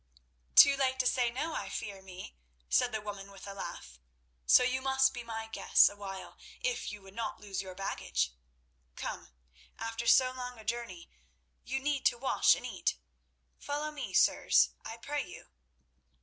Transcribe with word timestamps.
"Too 0.55 0.75
late 0.77 0.97
to 0.97 1.05
say 1.05 1.29
no, 1.29 1.53
I 1.53 1.69
fear 1.69 2.01
me," 2.01 2.35
said 2.69 2.91
the 2.91 3.01
woman 3.01 3.29
with 3.29 3.45
a 3.45 3.53
laugh, 3.53 3.99
"so 4.47 4.63
you 4.63 4.81
must 4.81 5.13
be 5.13 5.23
my 5.23 5.45
guests 5.45 5.89
awhile 5.89 6.37
if 6.59 6.91
you 6.91 7.03
would 7.03 7.13
not 7.13 7.39
lose 7.39 7.61
your 7.61 7.75
baggage. 7.75 8.33
Come, 8.95 9.29
after 9.77 10.07
so 10.07 10.31
long 10.31 10.57
a 10.57 10.65
journey 10.65 11.11
you 11.63 11.79
need 11.79 12.03
to 12.07 12.17
wash 12.17 12.55
and 12.55 12.65
eat. 12.65 12.97
Follow 13.59 13.91
me, 13.91 14.11
sirs, 14.11 14.71
I 14.83 14.97
pray 14.97 15.23
you." 15.23 15.49